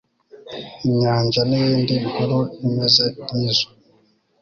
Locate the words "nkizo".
3.23-3.67